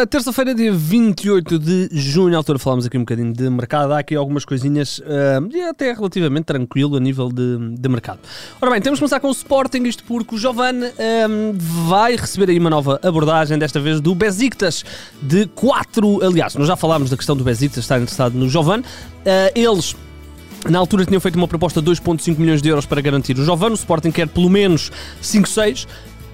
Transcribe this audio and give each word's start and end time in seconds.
Ora, 0.00 0.06
terça-feira, 0.06 0.54
dia 0.54 0.72
28 0.72 1.58
de 1.58 1.88
junho, 1.92 2.32
à 2.34 2.38
altura 2.38 2.58
falámos 2.58 2.86
aqui 2.86 2.96
um 2.96 3.00
bocadinho 3.00 3.34
de 3.34 3.50
mercado. 3.50 3.92
Há 3.92 3.98
aqui 3.98 4.16
algumas 4.16 4.46
coisinhas, 4.46 4.98
uh, 5.00 5.68
até 5.68 5.92
relativamente 5.92 6.44
tranquilo 6.44 6.96
a 6.96 7.00
nível 7.00 7.28
de, 7.28 7.74
de 7.78 7.86
mercado. 7.86 8.18
Ora 8.62 8.70
bem, 8.70 8.80
temos 8.80 8.98
que 8.98 9.02
começar 9.02 9.20
com 9.20 9.28
o 9.28 9.30
Sporting, 9.30 9.82
isto 9.82 10.02
porque 10.04 10.36
o 10.36 10.38
Jovan 10.38 10.72
um, 11.28 11.52
vai 11.86 12.16
receber 12.16 12.48
aí 12.48 12.58
uma 12.58 12.70
nova 12.70 12.98
abordagem, 13.02 13.58
desta 13.58 13.78
vez 13.78 14.00
do 14.00 14.14
Besiktas, 14.14 14.86
de 15.20 15.44
4. 15.48 16.24
Aliás, 16.24 16.54
nós 16.54 16.66
já 16.66 16.76
falámos 16.76 17.10
da 17.10 17.16
questão 17.18 17.36
do 17.36 17.44
Besiktas 17.44 17.84
estar 17.84 17.98
interessado 17.98 18.32
no 18.32 18.48
Jovan. 18.48 18.80
Uh, 18.80 19.52
eles 19.54 19.94
na 20.68 20.78
altura 20.78 21.04
tinham 21.04 21.20
feito 21.20 21.36
uma 21.36 21.48
proposta 21.48 21.80
de 21.80 21.90
2,5 21.90 22.38
milhões 22.38 22.60
de 22.60 22.68
euros 22.68 22.86
para 22.86 23.00
garantir 23.00 23.38
o 23.38 23.44
Jovan. 23.44 23.70
O 23.70 23.74
Sporting 23.74 24.10
quer 24.10 24.28
pelo 24.28 24.48
menos 24.48 24.90
5, 25.20 25.48
6. 25.48 25.86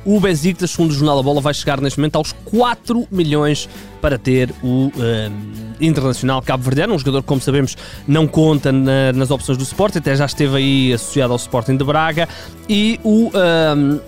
O 0.06 0.20
Besiktas, 0.20 0.70
segundo 0.70 0.92
o 0.92 0.94
Jornal 0.94 1.16
da 1.16 1.22
Bola, 1.22 1.40
vai 1.40 1.52
chegar 1.52 1.80
neste 1.80 1.98
momento 1.98 2.14
aos 2.14 2.30
4 2.44 3.08
milhões 3.10 3.68
para 4.00 4.16
ter 4.16 4.54
o 4.62 4.86
uh, 4.86 4.92
Internacional 5.80 6.40
Cabo 6.40 6.62
Verdeano, 6.62 6.94
um 6.94 6.98
jogador 6.98 7.22
que, 7.22 7.28
como 7.28 7.40
sabemos, 7.40 7.76
não 8.06 8.28
conta 8.28 8.70
na, 8.70 9.12
nas 9.12 9.32
opções 9.32 9.58
do 9.58 9.64
Sporting, 9.64 9.98
até 9.98 10.14
já 10.14 10.24
esteve 10.24 10.56
aí 10.56 10.92
associado 10.92 11.32
ao 11.32 11.36
Sporting 11.36 11.76
de 11.76 11.84
Braga, 11.84 12.28
e 12.68 13.00
o... 13.02 13.30
Uh, 13.30 14.00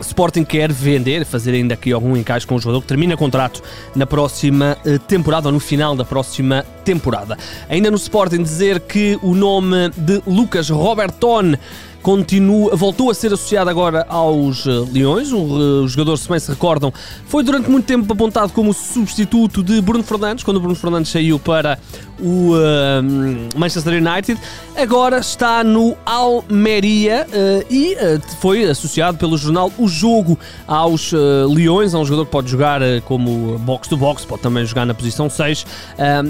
Sporting 0.00 0.44
quer 0.44 0.72
vender, 0.72 1.24
fazer 1.26 1.52
ainda 1.52 1.74
aqui 1.74 1.92
algum 1.92 2.16
encaixe 2.16 2.46
com 2.46 2.54
o 2.54 2.58
jogador 2.58 2.80
que 2.80 2.86
termina 2.86 3.16
contrato 3.16 3.62
na 3.94 4.06
próxima 4.06 4.76
eh, 4.84 4.98
temporada 4.98 5.48
ou 5.48 5.52
no 5.52 5.60
final 5.60 5.94
da 5.94 6.04
próxima 6.04 6.64
temporada. 6.84 7.36
Ainda 7.68 7.90
no 7.90 7.98
Sporting 7.98 8.42
dizer 8.42 8.80
que 8.80 9.18
o 9.22 9.34
nome 9.34 9.90
de 9.96 10.22
Lucas 10.26 10.70
Roberton 10.70 11.54
continua, 12.02 12.74
voltou 12.74 13.10
a 13.10 13.14
ser 13.14 13.32
associado 13.32 13.68
agora 13.68 14.06
aos 14.08 14.64
uh, 14.66 14.88
Leões. 14.92 15.32
O, 15.32 15.38
uh, 15.38 15.88
jogador, 15.88 16.16
se 16.16 16.28
bem 16.28 16.38
se 16.38 16.50
recordam, 16.50 16.92
foi 17.26 17.42
durante 17.42 17.70
muito 17.70 17.84
tempo 17.84 18.10
apontado 18.12 18.52
como 18.52 18.72
substituto 18.72 19.62
de 19.62 19.80
Bruno 19.80 20.02
Fernandes, 20.02 20.44
quando 20.44 20.60
Bruno 20.60 20.74
Fernandes 20.74 21.10
saiu 21.10 21.38
para 21.38 21.78
o 22.18 22.54
uh, 22.54 23.58
Manchester 23.58 24.02
United. 24.02 24.40
Agora 24.76 25.18
está 25.18 25.62
no 25.62 25.96
Almeria 26.06 27.26
e 27.68 27.96
foi 28.40 28.64
associado 28.64 29.18
pelo 29.18 29.36
jornal 29.36 29.70
O 29.76 29.88
Jogo 29.88 30.38
aos 30.66 31.12
Leões. 31.12 31.92
É 31.92 31.98
um 31.98 32.04
jogador 32.04 32.24
que 32.24 32.32
pode 32.32 32.50
jogar 32.50 32.80
como 33.04 33.58
box-to-box, 33.58 34.24
pode 34.24 34.42
também 34.42 34.64
jogar 34.64 34.86
na 34.86 34.94
posição 34.94 35.28
6. 35.28 35.66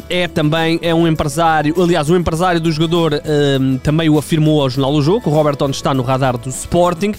é 0.09 0.27
também 0.27 0.81
é 0.83 0.93
um 0.93 1.07
empresário, 1.07 1.81
aliás, 1.81 2.11
o 2.11 2.17
empresário 2.17 2.61
do 2.61 2.73
jogador 2.73 3.23
também 3.83 4.09
o 4.09 4.19
afirmou 4.19 4.63
ao 4.63 4.71
jornal 4.71 4.93
O 4.93 5.03
Jogo, 5.03 5.31
o 5.31 5.33
Robert 5.33 5.57
Everton 5.61 5.71
está 5.71 5.93
no 5.93 6.03
radar 6.03 6.39
do 6.39 6.49
Sporting. 6.49 7.13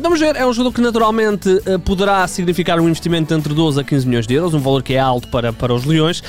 Vamos 0.00 0.20
ver, 0.20 0.36
é 0.36 0.46
um 0.46 0.52
jogador 0.52 0.72
que 0.72 0.80
naturalmente 0.80 1.48
uh, 1.48 1.78
poderá 1.80 2.26
significar 2.28 2.78
um 2.78 2.88
investimento 2.88 3.34
entre 3.34 3.52
12 3.52 3.80
a 3.80 3.84
15 3.84 4.06
milhões 4.06 4.26
de 4.26 4.34
euros, 4.34 4.54
um 4.54 4.60
valor 4.60 4.82
que 4.82 4.94
é 4.94 4.98
alto 4.98 5.28
para, 5.28 5.52
para 5.52 5.74
os 5.74 5.84
Leões, 5.84 6.20
uh, 6.20 6.24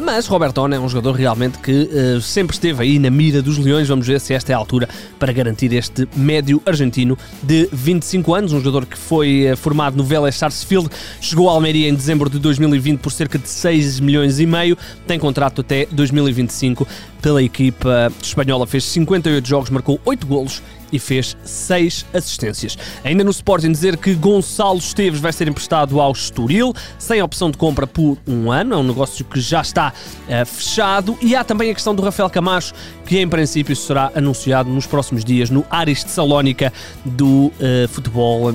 mas 0.00 0.26
Roberton 0.26 0.68
é 0.68 0.80
um 0.80 0.88
jogador 0.88 1.12
realmente 1.12 1.58
que 1.58 1.88
sempre 2.20 2.54
esteve 2.54 2.82
aí 2.82 2.98
na 2.98 3.10
mira 3.10 3.40
dos 3.40 3.58
Leões. 3.58 3.88
Vamos 3.88 4.06
ver 4.06 4.20
se 4.20 4.34
esta 4.34 4.52
é 4.52 4.54
a 4.54 4.58
altura 4.58 4.88
para 5.18 5.32
garantir 5.32 5.72
este 5.72 6.08
médio 6.16 6.60
argentino 6.66 7.16
de 7.42 7.68
25 7.72 8.34
anos, 8.34 8.52
um 8.52 8.58
jogador 8.58 8.86
que 8.86 8.98
foi 8.98 9.52
formado 9.56 9.96
no 9.96 10.04
Vélez 10.04 10.34
Sarsfield, 10.34 10.88
chegou 11.20 11.48
à 11.48 11.52
Almeria 11.52 11.88
em 11.88 11.94
dezembro 11.94 12.28
de 12.28 12.38
2020 12.38 12.98
por 12.98 13.12
cerca 13.12 13.38
de 13.38 13.48
6 13.48 14.00
milhões 14.00 14.40
e 14.40 14.46
meio, 14.46 14.76
tem 15.06 15.18
contrato 15.18 15.60
até 15.60 15.86
2025 15.90 16.86
pela 17.20 17.42
equipa 17.42 18.12
espanhola, 18.20 18.66
fez 18.66 18.84
58 18.84 19.48
jogos, 19.48 19.70
marcou 19.70 20.00
8 20.04 20.26
golos 20.26 20.62
e 20.92 20.98
fez 20.98 21.36
6 21.44 22.06
assistências. 22.12 22.78
Ainda 23.02 23.24
no 23.24 23.30
Sporting 23.30 23.72
dizer 23.72 23.96
que 23.96 24.14
Gonçalo 24.14 24.78
Esteves 24.78 25.20
vai 25.20 25.32
ser 25.32 25.48
emprestado 25.48 26.00
ao 26.00 26.12
Estoril, 26.12 26.74
sem 26.98 27.22
opção 27.22 27.50
de 27.50 27.56
compra 27.56 27.86
por 27.86 28.18
um 28.26 28.50
ano, 28.50 28.74
é 28.74 28.76
um 28.76 28.82
negócio 28.82 29.24
que 29.24 29.40
já 29.40 29.60
está 29.60 29.92
uh, 29.92 30.46
fechado. 30.46 31.16
E 31.20 31.34
há 31.34 31.42
também 31.42 31.70
a 31.70 31.74
questão 31.74 31.94
do 31.94 32.02
Rafael 32.02 32.28
Camacho, 32.28 32.74
que 33.06 33.18
em 33.18 33.28
princípio 33.28 33.74
será 33.74 34.12
anunciado 34.14 34.68
nos 34.70 34.86
próximos 34.86 35.24
dias 35.24 35.50
no 35.50 35.64
Aris 35.70 36.04
de 36.04 36.10
Salónica 36.10 36.72
do 37.04 37.46
uh, 37.46 37.52
futebol 37.88 38.52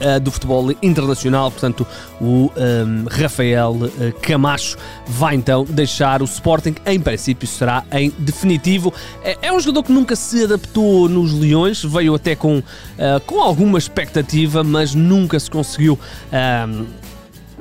uh, 0.00 0.20
do 0.20 0.30
futebol 0.30 0.70
internacional. 0.82 1.50
Portanto, 1.50 1.86
o 2.20 2.24
um, 2.24 2.50
ehm, 2.56 3.06
Rafael 3.10 3.72
uh, 3.72 4.20
Camacho 4.20 4.76
vai 5.06 5.34
então 5.34 5.64
deixar 5.64 6.22
o 6.22 6.24
Sporting. 6.24 6.74
Em 6.84 7.00
princípio, 7.00 7.46
será 7.46 7.84
em 7.92 8.12
definitivo. 8.18 8.92
É, 9.22 9.38
é 9.42 9.52
um 9.52 9.60
jogador 9.60 9.84
que 9.84 9.92
nunca 9.92 10.16
se 10.16 10.44
adaptou 10.44 11.08
nos 11.08 11.32
Leões, 11.32 11.82
veio 11.82 12.14
até 12.14 12.34
com, 12.34 12.58
uh, 12.58 12.62
com 13.26 13.40
alguma 13.40 13.78
expectativa, 13.78 14.62
mas 14.64 14.94
nunca 14.94 15.38
se 15.38 15.50
conseguiu. 15.50 15.98
Ehm, 16.32 16.84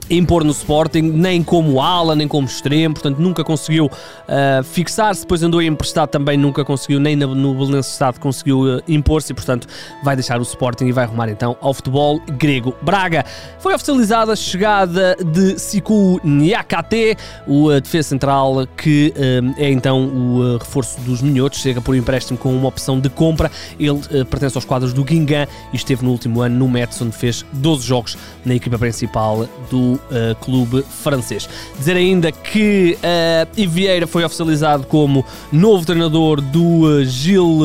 impor 0.10 0.44
no 0.44 0.52
Sporting, 0.52 1.02
nem 1.02 1.44
como 1.44 1.82
ala, 1.82 2.16
nem 2.16 2.28
como 2.28 2.48
extremo, 2.48 2.96
portanto 2.96 3.20
nunca 3.20 3.44
conseguiu 3.44 3.86
uh, 3.86 4.64
fixar-se, 4.64 5.22
depois 5.22 5.42
andou 5.42 5.62
emprestado 5.62 6.10
também, 6.10 6.38
nunca 6.38 6.64
conseguiu, 6.64 7.00
nem 7.00 7.16
no 7.16 7.54
Belenenses 7.54 7.94
Estado 7.94 8.20
conseguiu 8.20 8.62
uh, 8.62 8.82
impor-se 8.88 9.32
e 9.32 9.36
portanto 9.36 9.68
vai 10.04 10.16
deixar 10.16 10.40
o 10.40 10.44
Sporting 10.44 10.86
e 10.86 10.92
vai 10.92 11.06
arrumar 11.06 11.30
então 11.30 11.58
ao 11.62 11.74
futebol 11.74 12.20
grego. 12.38 12.76
Braga, 12.82 13.26
foi 13.60 13.74
oficializada 13.74 14.34
a 14.34 14.36
chegada 14.36 15.16
de 15.16 15.60
Siku 15.60 16.20
Nyakate, 16.24 17.18
o 17.48 17.70
uh, 17.70 17.82
defesa 17.82 18.10
central 18.10 18.68
que 18.78 19.14
é 19.58 19.70
então 19.70 20.06
o 20.06 20.58
reforço 20.58 21.00
dos 21.02 21.22
minhotos, 21.22 21.60
chega 21.60 21.82
por 21.82 21.96
empréstimo 21.96 22.38
com 22.38 22.56
uma 22.56 22.68
opção 22.68 23.00
de 23.00 23.10
compra, 23.10 23.52
ele 23.80 24.00
pertence 24.26 24.58
aos 24.58 24.66
quadros 24.66 24.94
do 24.94 25.04
Guingamp 25.04 25.50
e 25.74 25.76
esteve 25.76 26.04
no 26.04 26.12
último 26.12 26.42
ano 26.42 26.56
no 26.56 26.76
onde 27.02 27.12
fez 27.12 27.46
12 27.54 27.86
jogos 27.86 28.18
na 28.44 28.54
equipa 28.54 28.78
principal 28.78 29.48
do 29.70 29.95
uh, 29.96 30.36
clube 30.42 30.84
francês. 31.02 31.48
Dizer 31.78 31.96
ainda 31.96 32.32
que 32.32 32.98
uh, 32.98 33.70
Vieira 33.70 34.08
foi 34.08 34.24
oficializado 34.24 34.86
como 34.86 35.26
novo 35.52 35.86
treinador 35.86 36.42
do 36.42 36.84
uh, 36.84 37.06
Gil 37.06 37.60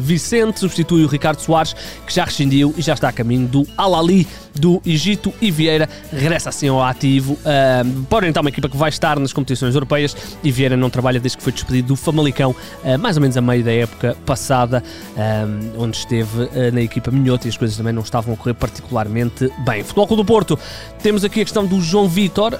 Vicente, 0.00 0.60
substitui 0.60 1.04
o 1.04 1.06
Ricardo 1.06 1.40
Soares, 1.40 1.74
que 2.06 2.12
já 2.12 2.24
rescindiu 2.24 2.74
e 2.76 2.82
já 2.82 2.94
está 2.94 3.08
a 3.08 3.12
caminho 3.12 3.46
do 3.46 3.66
Al-Ali 3.76 4.26
do 4.58 4.82
Egito 4.84 5.32
e 5.40 5.50
Vieira 5.50 5.88
regressa 6.12 6.48
assim 6.48 6.68
ao 6.68 6.82
ativo. 6.82 7.34
Uh, 7.34 8.04
porém, 8.08 8.30
então, 8.30 8.40
uma 8.40 8.50
equipa 8.50 8.68
que 8.68 8.76
vai 8.76 8.88
estar 8.88 9.18
nas 9.18 9.32
competições 9.32 9.74
europeias 9.74 10.16
e 10.42 10.50
Vieira 10.50 10.76
não 10.76 10.90
trabalha 10.90 11.20
desde 11.20 11.38
que 11.38 11.44
foi 11.44 11.52
despedido 11.52 11.88
do 11.88 11.96
Famalicão, 11.96 12.50
uh, 12.50 12.98
mais 12.98 13.16
ou 13.16 13.22
menos 13.22 13.36
a 13.36 13.40
meio 13.40 13.62
da 13.62 13.72
época 13.72 14.16
passada, 14.26 14.82
uh, 15.16 15.82
onde 15.82 15.96
esteve 15.96 16.42
uh, 16.42 16.50
na 16.72 16.80
equipa 16.80 17.10
Minhoto 17.10 17.46
e 17.46 17.50
as 17.50 17.56
coisas 17.56 17.76
também 17.76 17.92
não 17.92 18.02
estavam 18.02 18.34
a 18.34 18.36
correr 18.36 18.54
particularmente 18.54 19.50
bem. 19.64 19.82
Futebol 19.82 20.06
Clube 20.06 20.22
do 20.22 20.26
Porto, 20.26 20.58
temos 21.02 21.24
aqui 21.24 21.40
a 21.40 21.44
questão 21.44 21.57
do 21.66 21.80
João 21.80 22.08
Vitor 22.08 22.52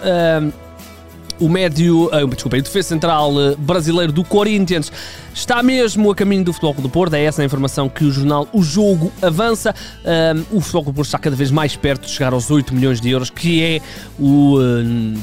o 1.41 1.49
médio, 1.49 2.07
uh, 2.07 2.27
desculpa, 2.29 2.57
o 2.57 2.63
defesa 2.63 2.89
central 2.89 3.33
uh, 3.33 3.57
brasileiro 3.57 4.13
do 4.13 4.25
Corinthians 4.25 4.91
está 5.33 5.63
mesmo 5.63 6.11
a 6.11 6.15
caminho 6.15 6.45
do 6.45 6.53
Futebol 6.53 6.75
Clube 6.75 6.89
do 6.89 6.93
Porto. 6.93 7.15
É 7.15 7.25
essa 7.25 7.43
a 7.43 7.45
informação 7.45 7.89
que 7.89 8.05
o 8.05 8.11
jornal 8.11 8.49
O 8.53 8.63
Jogo 8.63 9.13
avança. 9.23 9.75
Um, 10.05 10.59
o 10.59 10.61
Futebol 10.61 10.85
Clube 10.85 10.95
do 10.95 10.97
Porto 10.97 11.07
está 11.07 11.19
cada 11.19 11.37
vez 11.37 11.51
mais 11.51 11.77
perto 11.77 12.07
de 12.07 12.11
chegar 12.11 12.33
aos 12.33 12.51
8 12.51 12.75
milhões 12.75 13.01
de 13.01 13.11
euros, 13.11 13.31
que 13.31 13.63
é 13.63 13.81
o 14.19 14.57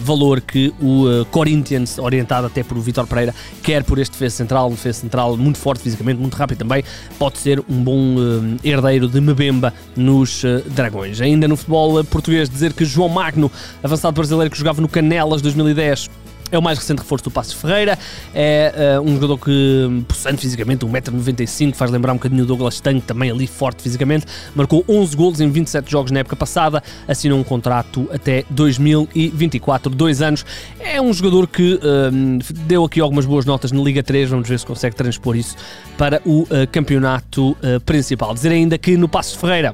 valor 0.03 0.39
que 0.39 0.73
o 0.81 1.25
Corinthians, 1.31 1.97
orientado 1.97 2.47
até 2.47 2.63
por 2.63 2.77
Vitor 2.79 3.05
Pereira, 3.07 3.35
quer 3.61 3.83
por 3.83 3.99
este 3.99 4.13
defesa 4.13 4.37
central. 4.37 4.67
Um 4.67 4.71
defesa 4.71 5.01
central 5.01 5.35
muito 5.35 5.57
forte 5.57 5.83
fisicamente, 5.83 6.19
muito 6.19 6.35
rápido 6.35 6.59
também. 6.59 6.83
Pode 7.19 7.37
ser 7.37 7.59
um 7.69 7.83
bom 7.83 8.15
herdeiro 8.63 9.09
de 9.09 9.19
Mebemba 9.19 9.73
nos 9.97 10.43
Dragões. 10.67 11.19
Ainda 11.19 11.45
no 11.47 11.57
futebol 11.57 12.03
português, 12.05 12.49
dizer 12.49 12.71
que 12.71 12.85
João 12.85 13.09
Magno, 13.09 13.51
avançado 13.83 14.13
brasileiro 14.13 14.49
que 14.49 14.57
jogava 14.57 14.81
no 14.81 14.87
Canelas 14.87 15.41
2010, 15.41 16.04
é 16.51 16.57
o 16.57 16.61
mais 16.61 16.77
recente 16.77 16.99
reforço 16.99 17.25
do 17.25 17.31
Passos 17.31 17.53
Ferreira. 17.53 17.97
É 18.33 18.97
uh, 18.97 19.01
um 19.01 19.15
jogador 19.15 19.37
que, 19.37 20.03
possante 20.07 20.41
fisicamente, 20.41 20.85
1,95m, 20.85 21.73
faz 21.73 21.91
lembrar 21.91 22.13
um 22.13 22.15
bocadinho 22.15 22.43
o 22.43 22.45
Douglas 22.45 22.79
Tank, 22.79 23.03
também 23.05 23.31
ali 23.31 23.47
forte 23.47 23.81
fisicamente. 23.81 24.25
Marcou 24.53 24.83
11 24.87 25.15
golos 25.15 25.41
em 25.41 25.49
27 25.49 25.89
jogos 25.89 26.11
na 26.11 26.19
época 26.19 26.35
passada. 26.35 26.83
Assinou 27.07 27.39
um 27.39 27.43
contrato 27.43 28.07
até 28.13 28.43
2024, 28.49 29.93
dois 29.93 30.21
anos. 30.21 30.45
É 30.79 31.01
um 31.01 31.13
jogador 31.13 31.47
que 31.47 31.75
uh, 31.75 32.53
deu 32.67 32.85
aqui 32.85 32.99
algumas 32.99 33.25
boas 33.25 33.45
notas 33.45 33.71
na 33.71 33.81
Liga 33.81 34.03
3. 34.03 34.29
Vamos 34.29 34.47
ver 34.47 34.59
se 34.59 34.65
consegue 34.65 34.95
transpor 34.95 35.35
isso 35.35 35.55
para 35.97 36.21
o 36.25 36.43
uh, 36.43 36.47
campeonato 36.71 37.55
principal. 37.85 38.33
Dizer 38.33 38.51
ainda 38.51 38.77
que 38.77 38.97
no 38.97 39.07
Passos 39.07 39.35
Ferreira 39.35 39.73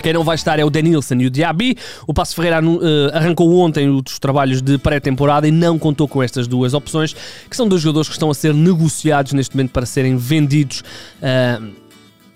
quem 0.00 0.12
não 0.12 0.24
vai 0.24 0.34
estar 0.34 0.58
é 0.58 0.64
o 0.64 0.70
Denilson 0.70 1.14
e 1.14 1.26
o 1.26 1.30
Diaby. 1.30 1.76
O 2.06 2.14
Passo 2.14 2.34
Ferreira 2.34 2.64
uh, 2.64 2.78
arrancou 3.12 3.58
ontem 3.58 3.88
os 3.88 4.18
trabalhos 4.18 4.62
de 4.62 4.78
pré-temporada 4.78 5.46
e 5.46 5.50
não 5.50 5.78
contou 5.78 6.08
com 6.08 6.22
estas 6.22 6.46
duas 6.46 6.74
opções, 6.74 7.14
que 7.48 7.56
são 7.56 7.68
dois 7.68 7.82
jogadores 7.82 8.08
que 8.08 8.14
estão 8.14 8.30
a 8.30 8.34
ser 8.34 8.54
negociados 8.54 9.32
neste 9.32 9.56
momento 9.56 9.70
para 9.70 9.86
serem 9.86 10.16
vendidos. 10.16 10.82
Uh, 11.20 11.82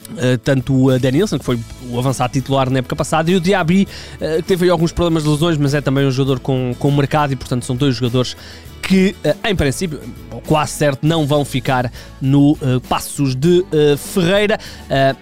Uh, 0.06 0.38
tanto 0.38 0.84
o 0.84 0.98
Danielson, 1.00 1.36
que 1.36 1.44
foi 1.44 1.58
o 1.90 1.98
avançado 1.98 2.32
titular 2.32 2.70
na 2.70 2.78
época 2.78 2.94
passada, 2.94 3.28
e 3.28 3.34
o 3.34 3.40
Diaby, 3.40 3.88
uh, 4.20 4.36
que 4.36 4.42
teve 4.44 4.70
alguns 4.70 4.92
problemas 4.92 5.24
de 5.24 5.28
lesões, 5.28 5.58
mas 5.58 5.74
é 5.74 5.80
também 5.80 6.06
um 6.06 6.12
jogador 6.12 6.38
com, 6.38 6.76
com 6.78 6.92
mercado 6.92 7.32
e, 7.32 7.36
portanto, 7.36 7.64
são 7.64 7.74
dois 7.74 7.96
jogadores 7.96 8.36
que, 8.86 9.16
em 9.44 9.56
princípio, 9.56 10.00
quase 10.46 10.72
certo, 10.72 11.04
não 11.04 11.26
vão 11.26 11.44
ficar 11.44 11.90
no 12.20 12.56
Passos 12.88 13.34
de 13.34 13.64
Ferreira 13.98 14.58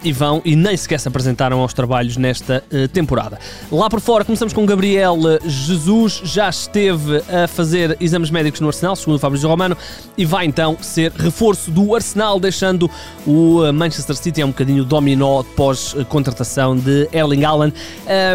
e 0.03 0.13
vão 0.13 0.43
e 0.45 0.55
nem 0.55 0.77
sequer 0.77 1.01
se 1.01 1.09
apresentaram 1.09 1.61
aos 1.61 1.73
trabalhos 1.73 2.17
nesta 2.19 2.63
temporada. 2.93 3.39
Lá 3.73 3.89
por 3.89 4.01
fora, 4.01 4.25
começamos 4.25 4.53
com 4.53 4.67
Gabriel 4.67 5.17
Jesus, 5.47 6.21
já 6.25 6.49
esteve 6.51 7.23
a 7.29 7.49
fazer 7.49 7.97
exames 8.01 8.31
médicos 8.31 8.61
no 8.61 8.67
Arsenal, 8.67 8.95
segundo 8.97 9.17
o 9.17 9.19
Fabrício 9.19 9.49
Romano, 9.49 9.77
e 10.17 10.27
vai 10.27 10.45
então 10.45 10.77
ser 10.81 11.11
reforço 11.13 11.71
do 11.71 11.95
Arsenal, 11.95 12.39
deixando 12.39 12.91
o 13.27 13.73
Manchester 13.73 14.17
City 14.17 14.43
é 14.43 14.45
um 14.45 14.51
bocadinho 14.51 14.85
dominó 14.85 15.43
pós-contratação 15.43 16.77
de 16.77 17.09
Erling 17.13 17.45
Haaland. 17.45 17.75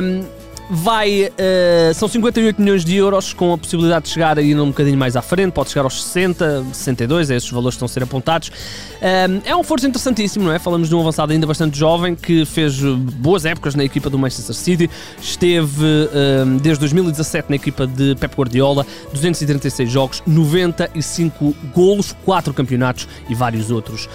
Um, 0.02 0.39
vai. 0.70 1.24
Uh, 1.24 1.94
são 1.96 2.08
58 2.08 2.62
milhões 2.62 2.86
de 2.86 2.96
euros, 2.96 3.34
com 3.34 3.54
a 3.54 3.58
possibilidade 3.58 4.06
de 4.06 4.12
chegar 4.12 4.38
ainda 4.38 4.64
um 4.64 4.68
bocadinho 4.68 4.98
mais 4.98 5.16
à 5.16 5.22
frente, 5.22 5.52
pode 5.52 5.70
chegar 5.70 5.84
aos 5.84 6.04
60, 6.04 6.66
62, 6.72 7.32
é 7.32 7.36
esses 7.36 7.50
valores 7.50 7.76
que 7.76 7.78
estão 7.78 7.86
a 7.88 7.90
ser 7.90 8.04
apontados. 8.04 8.50
Uh, 8.50 9.42
é 9.44 9.56
um 9.56 9.64
forço 9.64 9.88
interessantíssimo, 9.88 10.46
não 10.46 10.54
é? 10.54 10.60
Falamos 10.60 10.90
de 10.90 10.96
um 10.96 11.00
avançado 11.00 11.34
ainda 11.34 11.48
bastante 11.48 11.78
jovem 11.78 12.16
que 12.16 12.46
fez 12.46 12.80
boas 12.82 13.46
épocas 13.46 13.74
na 13.74 13.84
equipa 13.84 14.10
do 14.10 14.20
Manchester 14.20 14.56
City, 14.56 14.90
esteve 15.20 15.84
uh, 15.84 16.60
desde 16.62 16.80
2017 16.82 17.50
na 17.50 17.56
equipa 17.56 17.88
de 17.88 18.16
Pep 18.16 18.36
Guardiola, 18.36 18.86
236 19.12 19.90
jogos, 19.90 20.24
95 20.28 21.56
golos, 21.74 22.16
4 22.26 22.54
campeonatos 22.54 23.08
e 23.28 23.34
vários 23.34 23.72
outros 23.72 24.08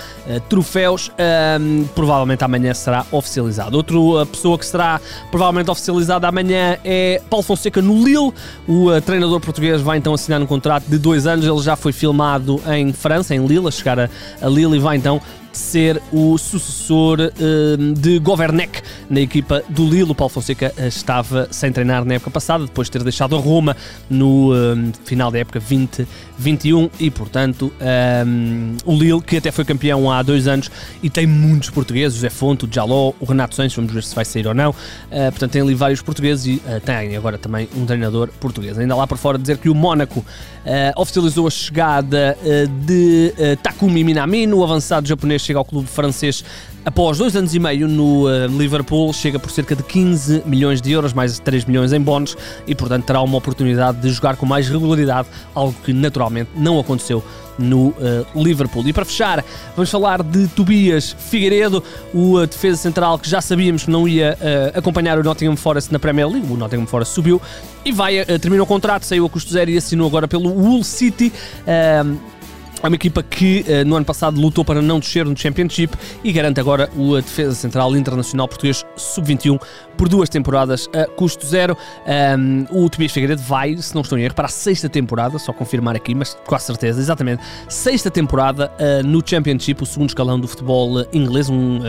troféus. 0.49 1.11
provavelmente 1.95 2.45
amanhã 2.45 2.73
será 2.75 3.05
oficializado. 3.11 3.77
Outra 3.77 3.97
pessoa 4.31 4.59
que 4.59 4.67
será 4.67 5.01
provavelmente 5.31 5.71
oficializada 5.71 6.29
amanhã 6.29 6.44
amanhã 6.45 6.79
é 6.85 7.21
Paulo 7.31 7.43
Fonseca 7.43 7.81
no 7.81 8.05
Lille. 8.05 8.33
O 8.69 8.91
uh, 8.91 9.01
treinador 9.01 9.41
português 9.41 9.81
vai 9.81 9.99
então 9.99 10.13
assinar 10.15 10.41
um 10.41 10.47
contrato 10.47 10.85
de 10.87 10.99
dois 10.99 11.27
anos. 11.27 11.47
Ele 11.47 11.59
já 11.61 11.75
foi 11.75 11.93
filmado 11.93 12.61
em 12.73 12.93
França, 12.93 13.35
em 13.35 13.45
Lille, 13.47 13.67
a 13.67 13.71
chegar 13.71 13.99
a, 13.99 14.09
a 14.41 14.49
Lille 14.49 14.77
e 14.77 14.79
vai 14.79 14.97
então 14.97 15.21
ser 15.57 16.03
o 16.13 16.37
sucessor 16.37 17.19
uh, 17.21 17.95
de 17.95 18.19
Governec 18.19 18.83
na 19.09 19.21
equipa 19.21 19.63
do 19.69 19.85
Lille. 19.85 20.11
O 20.11 20.15
Paulo 20.15 20.31
Fonseca 20.31 20.73
uh, 20.77 20.87
estava 20.87 21.49
sem 21.51 21.73
treinar 21.73 22.05
na 22.05 22.15
época 22.15 22.31
passada, 22.31 22.65
depois 22.65 22.89
de 22.89 22.93
ter 22.93 23.03
deixado 23.03 23.37
a 23.37 23.39
Roma 23.39 23.77
no 24.11 24.53
uh, 24.53 24.93
final 25.05 25.31
da 25.31 25.39
época 25.39 25.61
2021 25.61 26.91
e, 26.99 27.11
portanto, 27.11 27.73
o 28.85 28.93
Lille, 28.93 29.23
que 29.23 29.37
até 29.37 29.51
foi 29.51 29.65
campeão 29.65 30.11
há 30.11 30.23
dois 30.23 30.49
anos 30.49 30.71
e 31.03 31.09
tem 31.09 31.27
muitos 31.27 31.71
portugueses, 31.71 32.19
o 32.19 32.21
Zé 32.21 32.31
Fonto, 32.31 32.67
o 32.67 32.69
Jaló, 32.73 33.13
o 33.21 33.25
Renato 33.25 33.55
Santos, 33.55 33.77
vamos 33.77 33.93
ver 33.93 34.03
se 34.03 34.15
vai 34.15 34.25
sair 34.25 34.47
ou 34.47 34.55
não. 34.55 34.75
portanto, 35.31 35.53
tem 35.53 35.63
ali 35.63 35.75
vários 35.75 36.03
portugueses 36.03 36.47
e 36.47 36.63
tem 36.85 37.17
agora 37.17 37.39
também 37.39 37.69
um 37.77 37.87
treinador 37.87 38.29
português. 38.41 38.79
Ainda 38.79 38.97
lá 38.97 39.07
por 39.07 39.19
fora 39.19 39.39
dizer 39.39 39.59
que 39.59 39.69
o 39.69 39.75
Mónaco 39.75 40.25
oficializou 40.97 41.47
a 41.47 41.51
chegada 41.51 42.37
de 42.85 43.33
Takumi 43.63 44.03
Minamino, 44.03 44.59
o 44.59 44.65
avançado 44.65 45.07
japonês 45.07 45.44
chega 45.45 45.59
ao 45.59 45.65
clube 45.65 45.87
francês 45.87 46.45
após 46.85 47.19
dois 47.19 47.35
anos 47.35 47.55
e 47.55 47.59
meio 47.59 47.89
no 47.89 48.27
uh, 48.27 48.47
Liverpool, 48.47 49.13
chega 49.13 49.39
por 49.39 49.51
cerca 49.51 49.75
de 49.75 49.83
15 49.83 50.43
milhões 50.45 50.83
de 50.83 50.93
euros, 50.93 51.13
mais 51.13 51.39
3 51.39 51.65
milhões 51.65 51.93
em 51.93 52.01
bónus, 52.01 52.37
e 52.67 52.75
portanto 52.75 53.05
terá 53.05 53.23
uma 53.23 53.39
oportunidade 53.39 54.01
de 54.01 54.11
jogar 54.11 54.37
com 54.37 54.45
mais 54.45 54.69
regularidade, 54.69 55.29
algo 55.55 55.75
que 55.85 55.93
naturalmente 55.93 56.51
não 56.55 56.79
aconteceu 56.79 57.25
no 57.59 57.89
uh, 57.89 57.95
Liverpool. 58.35 58.87
E 58.87 58.93
para 58.93 59.05
fechar, 59.05 59.45
vamos 59.77 59.91
falar 59.91 60.23
de 60.23 60.49
Tobias 60.49 61.17
Figueiredo, 61.19 61.83
o 62.13 62.39
uh, 62.39 62.47
defesa 62.47 62.77
central 62.77 63.19
que 63.19 63.29
já 63.29 63.41
sabíamos 63.41 63.85
que 63.85 63.91
não 63.91 64.09
ia 64.09 64.37
uh, 64.41 64.79
acompanhar 64.79 65.19
o 65.19 65.23
Nottingham 65.23 65.57
Forest 65.57 65.93
na 65.93 65.99
Premier 65.99 66.29
League. 66.29 66.53
O 66.53 66.57
Nottingham 66.57 66.87
Forest 66.87 67.15
subiu 67.15 67.41
e 67.85 67.93
vai, 67.93 68.25
terminou 68.41 68.65
o 68.65 68.67
contrato, 68.67 69.05
saiu 69.05 69.25
a 69.27 69.31
custo 69.31 69.53
zero 69.53 69.71
e 69.71 69.77
assinou 69.77 70.07
agora 70.07 70.27
pelo 70.27 70.51
Hull 70.51 70.83
City. 70.83 71.33
É 72.85 72.87
uma 72.87 72.97
equipa 72.97 73.23
que 73.23 73.65
uh, 73.67 73.89
no 73.89 73.97
ano 73.97 74.05
passado 74.05 74.39
lutou 74.39 74.63
para 74.63 74.83
não 74.83 75.01
descer 75.01 75.25
no 75.25 75.35
Championship 75.35 75.97
e 76.23 76.31
garante 76.31 76.61
agora 76.61 76.91
o 76.95 77.17
defesa 77.17 77.55
central 77.55 77.97
internacional 77.97 78.47
português 78.47 78.85
sub-21 78.95 79.59
por 79.97 80.07
duas 80.07 80.29
temporadas 80.29 80.87
a 80.93 81.07
custo 81.07 81.47
zero. 81.47 81.79
Um, 82.39 82.67
o 82.71 82.91
Tobias 82.91 83.11
Figueiredo 83.11 83.41
vai, 83.41 83.75
se 83.79 83.95
não 83.95 84.03
estou 84.03 84.19
em 84.19 84.25
erro, 84.25 84.35
para 84.35 84.45
a 84.45 84.51
sexta 84.51 84.87
temporada, 84.87 85.39
só 85.39 85.51
confirmar 85.51 85.97
aqui, 85.97 86.15
mas 86.15 86.37
com 86.45 86.55
a 86.55 86.59
certeza, 86.59 87.01
exatamente, 87.01 87.43
sexta 87.71 88.11
temporada 88.11 88.71
uh, 88.79 89.03
no 89.03 89.23
Championship, 89.25 89.83
o 89.83 89.87
segundo 89.87 90.11
escalão 90.11 90.39
do 90.39 90.47
futebol 90.47 91.01
uh, 91.01 91.07
inglês, 91.11 91.49
um, 91.49 91.81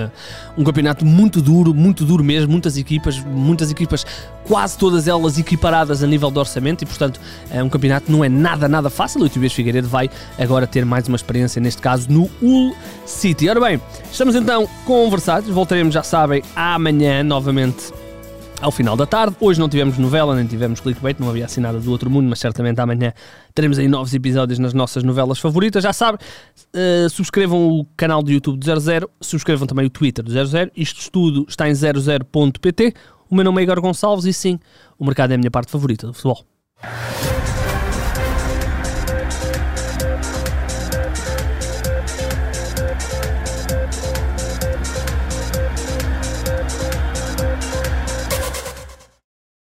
um 0.58 0.64
campeonato 0.64 1.06
muito 1.06 1.42
duro, 1.42 1.74
muito 1.74 2.06
duro 2.06 2.24
mesmo, 2.24 2.50
muitas 2.50 2.78
equipas, 2.78 3.20
muitas 3.20 3.70
equipas, 3.70 4.06
quase 4.48 4.78
todas 4.78 5.08
elas 5.08 5.38
equiparadas 5.38 6.04
a 6.04 6.08
nível 6.08 6.32
de 6.32 6.40
orçamento 6.40 6.84
e, 6.84 6.86
portanto, 6.86 7.20
é 7.50 7.62
um 7.64 7.70
campeonato 7.70 8.12
não 8.12 8.24
é 8.24 8.30
nada, 8.30 8.68
nada 8.68 8.90
fácil. 8.90 9.22
O 9.22 9.30
Tobias 9.30 9.54
Figueiredo 9.54 9.88
vai 9.88 10.10
agora 10.38 10.68
ter 10.68 10.86
mais 10.86 11.08
uma 11.08 11.16
experiência, 11.16 11.62
neste 11.62 11.82
caso, 11.82 12.10
no 12.10 12.30
Hull 12.42 12.76
City. 13.06 13.50
Ora 13.50 13.60
bem, 13.60 13.82
estamos 14.12 14.36
então 14.36 14.68
conversados, 14.86 15.50
voltaremos, 15.50 15.94
já 15.94 16.04
sabem, 16.04 16.44
amanhã 16.56 17.24
novamente 17.24 17.92
ao 18.62 18.72
final 18.72 18.96
da 18.96 19.06
tarde. 19.06 19.36
Hoje 19.40 19.60
não 19.60 19.70
tivemos 19.70 19.98
novela, 19.98 20.36
nem 20.36 20.46
tivemos 20.46 20.80
clickbait, 20.80 21.20
não 21.20 21.30
havia 21.30 21.46
assinada 21.46 21.80
do 21.80 21.92
outro 21.92 22.10
mundo, 22.10 22.28
mas 22.30 22.40
certamente 22.40 22.80
amanhã 22.80 23.14
teremos 23.54 23.78
aí 23.78 23.88
novos 23.88 24.14
episódios 24.14 24.60
nas 24.60 24.74
nossas 24.74 25.04
novelas 25.04 25.40
favoritas. 25.40 25.84
Já 25.84 25.94
sabe, 25.94 26.18
uh, 26.74 27.10
subscrevam 27.10 27.80
o 27.80 27.86
canal 27.98 28.22
do 28.24 28.32
YouTube 28.32 28.58
do 28.58 28.82
00, 28.82 29.10
subscrevam 29.22 29.68
também 29.68 29.86
o 29.86 29.90
Twitter 29.90 30.24
do 30.24 30.32
00. 30.32 30.72
Isto 30.76 31.12
tudo 31.12 31.46
está 31.48 31.70
em 31.70 31.74
00.pt. 31.74 32.94
O 33.30 33.36
meu 33.36 33.44
nome 33.44 33.62
é 33.62 33.64
Igor 33.64 33.82
Gonçalves 33.82 34.26
e 34.26 34.34
sim, 34.34 34.60
o 35.00 35.06
mercado 35.06 35.32
é 35.32 35.36
a 35.36 35.38
minha 35.38 35.52
parte 35.52 35.72
favorita 35.72 36.08
do 36.08 36.14
futebol. 36.14 36.46